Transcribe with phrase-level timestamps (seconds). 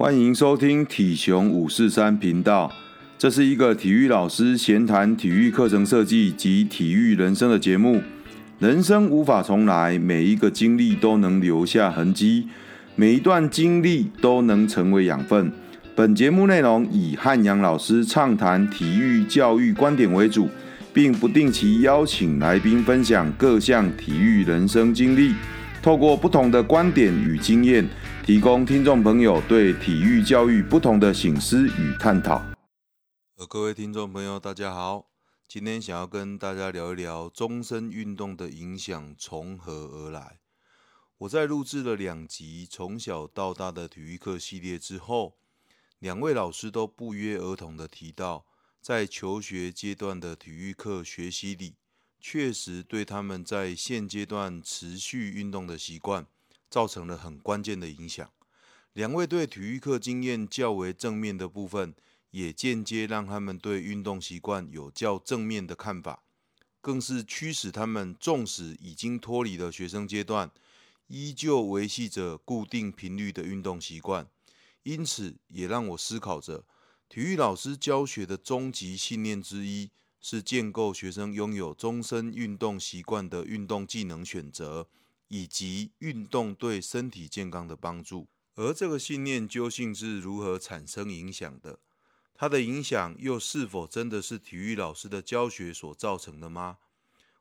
[0.00, 2.72] 欢迎收听体熊五四三频道，
[3.18, 8.00] 这是一个体育老师闲谈体育课程设计及体育人生的节目。
[8.58, 12.48] 人生无法重来，每一个经历都能留下痕迹，
[12.96, 15.52] 每一段经历都能成为养分。
[15.94, 20.48] 本节目内容以汉阳老师畅谈体育教育观点为主，
[20.94, 25.34] 并不定期邀请来宾分享各项体育人生经历，
[25.82, 27.88] 透过不同的观点与经验。
[28.22, 32.36] 提供听众朋友对体育教育不同的省思与探讨。
[33.36, 35.06] 呃，各位听众朋友，大家好，
[35.48, 40.38] 今天想要跟大家聊一聊终身运动的影响从何而来。
[41.18, 45.38] 我在录制了两集从小到大的体育课系列之后，
[45.98, 48.44] 两位老师都不约而同的提到，
[48.80, 51.74] 在求学阶段的体育课学习里，
[52.20, 56.26] 确实对他们在现阶段持续运动的习惯。
[56.70, 58.30] 造成了很关键的影响。
[58.92, 61.96] 两位对体育课经验较为正面的部分，
[62.30, 66.22] 也间接让他们对运动习惯有较正面的看法，
[66.80, 70.52] 更是驱使他们纵使已经脱离了学生阶段，
[71.08, 74.28] 依旧维系着固定频率的运动习惯。
[74.84, 76.64] 因此，也让我思考着，
[77.08, 79.90] 体育老师教学的终极信念之一，
[80.20, 84.88] 是建构学生拥有终身运动习惯的运动技能选择。
[85.32, 91.78] 以及运动对身体健康的帮助，而这个信念究竟是如何产生影响的？
[92.34, 96.78] 它的影响又是否真的是体育老师的教学所造成的吗？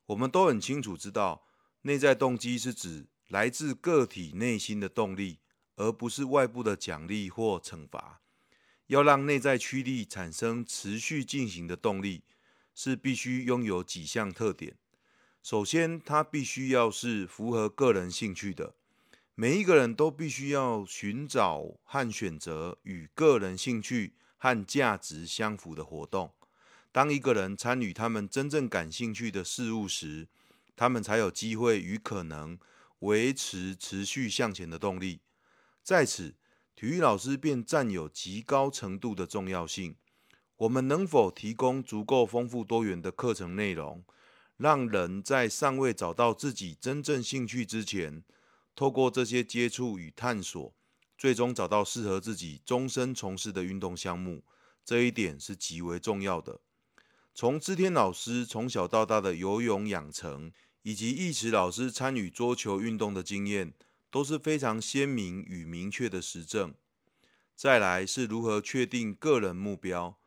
[0.05, 1.47] 我们都很清楚知道，
[1.81, 5.39] 内在动机是指来自个体内心的动力，
[5.75, 8.21] 而不是外部的奖励或惩罚。
[8.85, 12.21] 要让内在驱力产生持续进行的动力，
[12.81, 14.77] 是必须拥有几项特点。
[15.43, 18.73] 首先，它必须要是符合个人兴趣的。
[19.35, 26.31] 每一个人都必须要寻找和选择与个人兴趣和价值相符的活动。
[26.93, 30.29] 当一个人参与他们真正感兴趣的事物时，
[30.77, 32.57] 他们才有机会与可能
[32.99, 35.19] 维持持续向前的动力。
[35.83, 36.35] 在此，
[36.77, 39.97] 体育老师便占有极高程度的重要性。
[40.59, 44.03] 我们能否提供足够丰富多元的课程内容？
[44.57, 48.25] 让人在尚未找到自己真正兴趣之前，
[48.75, 50.73] 透过这些接触与探索，
[51.17, 54.43] 最终找到适合自己终身从事的运动项目，
[54.83, 56.59] 这一点是极为重要的。
[57.33, 63.73] 从知天老师从小到大的游泳养成，以及义慈老师参与桌球运动的经验，
[64.11, 66.73] 都是非常鲜明与明确的实证。
[67.55, 70.18] 再来是如何确定个人目标。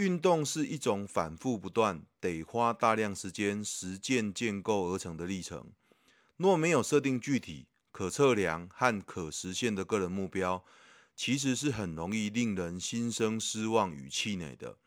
[0.00, 5.72] 运动是一种反复不断、得花大量时间实践建构而成的历程。
[6.38, 10.64] 若没有设定具体、可测量和可实现的个人目标，
[11.14, 14.78] 其实是很容易令人心生失望与气馁的。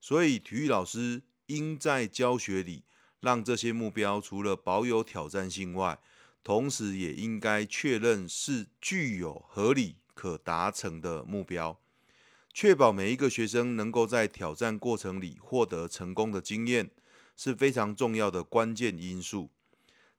[0.00, 2.84] 所以，体育老师应在教学里
[3.20, 5.98] 让这些目标除了保有挑战性外，
[6.42, 11.78] 同时也应该确认是具有合理可达成的目标。
[12.54, 16.88] 确保每一个学生能够在挑战过程里获得成功的经验，
[17.36, 19.50] 是非常重要的关键因素。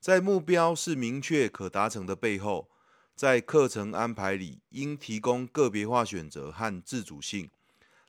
[0.02, 2.70] 在目标是明确可达成的背后，
[3.16, 7.50] 在课程安排里应提供个别化选择和自主性，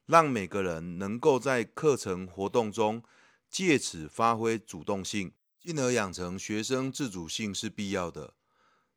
[0.07, 3.05] 让每个人能够在课程活动中
[3.49, 8.35] 借此发挥主动性，进而养成学生自主性是必要的。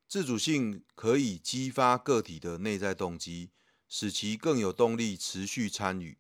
[0.08, 3.52] 自主性可以激发个体的内在动机。
[3.90, 6.18] 使其更有动力持续参与。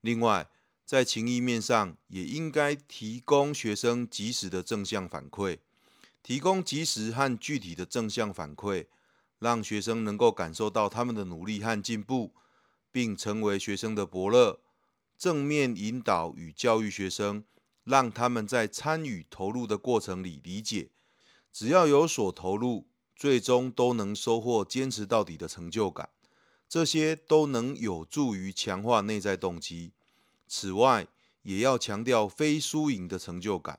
[0.00, 0.48] 另外，
[0.84, 5.58] 在情谊面上，也应该提供学生及时的正向反馈，
[6.22, 8.86] 提供及时和具体的正向反馈，
[9.40, 12.34] 让学生能够感受到他们的努力和进步，
[12.92, 14.60] 并成为学生的伯乐。
[15.18, 17.44] 正面引导与教育学生，
[17.84, 20.90] 让他们在参与投入的过程里理解，
[21.50, 26.10] 只要有所投入，最终都能收获坚持到底的成就感。
[26.68, 29.92] 这些都能有助于强化内在动机。
[30.48, 31.06] 此外，
[31.42, 33.78] 也要强调非输赢的成就感，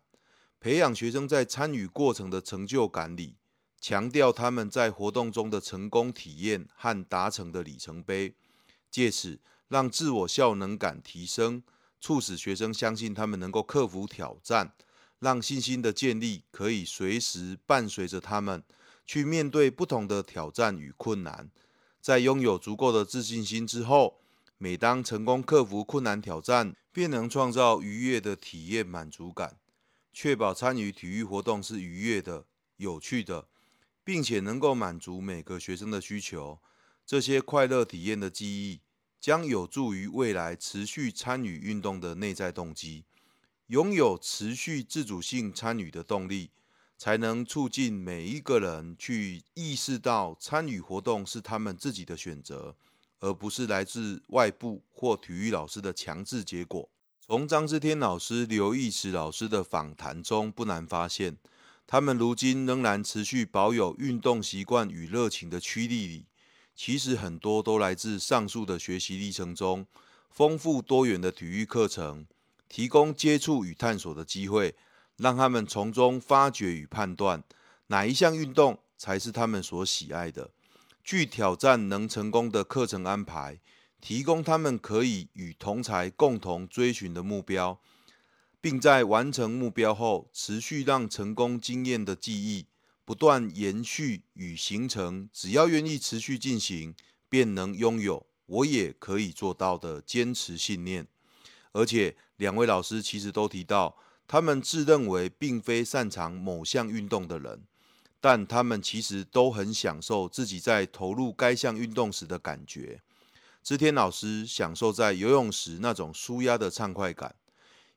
[0.60, 3.36] 培养学生在参与过程的成就感里，
[3.80, 8.36] 强调他们在活动中的成功体验和达成的里程碑，
[8.90, 11.62] 借此让自我效能感提升，
[12.00, 14.74] 促使学生相信他们能够克服挑战，
[15.19, 18.63] 让信心的建立可以随时伴随着他们
[19.06, 21.50] 去面对不同的挑战与困难。
[22.07, 24.21] 在拥有足够的自信心之后，
[24.57, 29.57] 每当成功克服困难挑战，便能创造愉悦的体验满足感，
[30.13, 32.45] 确保参与体育活动是愉悦的、
[32.77, 33.50] 有趣的，
[34.06, 36.59] 并且能够满足每个学生的需求。
[37.06, 38.80] 这些快乐体验的记忆，
[39.19, 43.04] 将有助于未来持续参与运动的内在动机。
[43.65, 46.51] 拥有持续自主性参与的动力，
[46.97, 52.75] 才能促进每一个人去意识到参与活动是他们自己的选择，
[53.19, 56.89] 而不是来自外部或体育老师的强制结果。
[57.19, 61.38] 从张之天老师、刘义慈老师的访谈中，不难发现，
[61.85, 66.25] 他们如今仍然持续保有运动习惯与热情的驱力里，
[66.75, 69.85] 其实很多都来自上述的学习历程中，
[70.29, 72.25] 丰富多元的体育课程。
[72.69, 74.75] 提供接触与探索的机会，
[75.18, 77.44] 让他们从中发掘与判断
[77.88, 80.52] 哪一项运动才是他们所喜爱的。
[81.04, 83.60] 具挑战能成功的课程安排，
[84.02, 87.80] 提供他们可以与同才共同追寻的目标，
[88.60, 92.66] 并在完成目标后，持续让成功经验的记忆
[93.06, 95.30] 不断延续与形成。
[95.31, 96.94] 只要愿意持续进行，
[97.30, 101.08] 便能拥有我也可以做到的坚持信念。
[101.72, 103.96] 而且两位老师其实都提到，
[104.27, 107.63] 他们自认为并非擅长某项运动的人，
[108.19, 113.01] 但他们其实都很享受自己在投入该项运动时的感觉。
[113.63, 117.35] 知天老师享受在游泳时那种舒压的畅快感，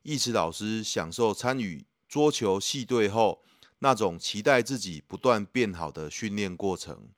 [0.03, 3.41] 义慈老师享受参与桌球系队后
[3.79, 7.09] 那种期待自己不断变好的训练过程。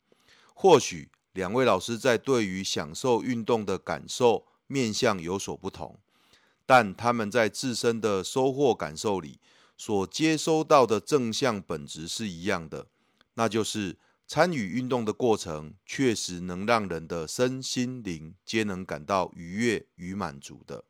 [0.55, 5.99] 或许两位老师在对于享受运动的感受面向有所不同。
[6.65, 9.39] 但他们在自身的收获感受里，
[9.77, 12.87] 所接收到的正向本质是一样的，
[13.33, 20.85] 那就是参与运动的过程确实能让人的身心灵皆能感到愉悦与满足的。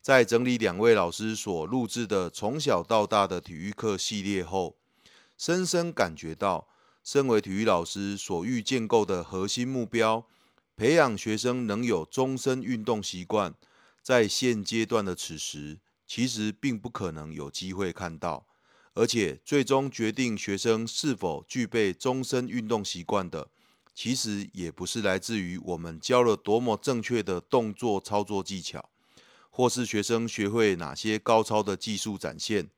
[0.00, 4.76] 在整理两位老师所录制的从小到大的体育课系列后，
[5.36, 6.68] 深深感觉到，
[7.04, 10.26] 身为体育老师所欲建构的核心目标，
[10.76, 13.54] 培养学生能有终身运动习惯。
[14.02, 18.46] 在现阶段的此时，其实并不可能有机会看到，
[18.94, 23.48] 而且最终决定学生是否具备终身运动习惯的，
[23.94, 28.90] 其实也不是来自于我们教了多么正确的动作操作技巧，
[29.48, 32.68] 或是学生学会哪些高超的技术展现，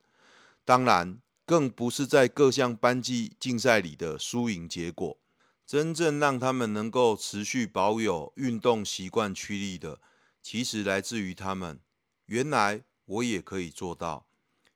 [0.64, 5.18] 当然更不是在各项班级竞赛里的输赢结果。
[5.66, 9.98] 真正让他们能够持续保有运动习惯驱力的。
[10.44, 11.80] 其实来自于他们，
[12.26, 14.26] 原来我也可以做到。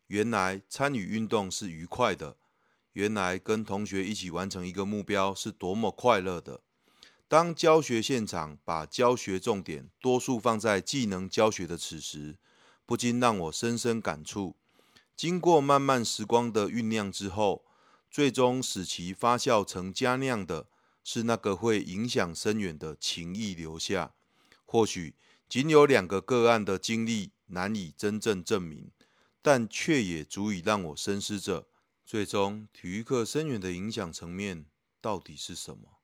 [0.06, 2.38] 原来参与运动是愉快的。
[2.94, 6.62] 原来跟同学一起完成一个目标是多么快乐的。
[7.28, 12.38] 当教学现场把教学重点多数放在技能教学的此时，
[12.86, 14.56] 不禁让我深深感触。
[15.14, 17.66] 经过漫漫时光的酝酿之后，
[18.10, 20.68] 最终使其发酵成佳酿的，
[21.04, 24.14] 是那个会影响深远的情谊留下。
[24.64, 25.14] 或许。
[25.48, 28.92] 仅有两个个案的经历难以真正证明，
[29.40, 31.68] 但却也足以让我深思着：
[32.04, 34.66] 最终体育课深远的影响层面
[35.00, 35.97] 到底是什么？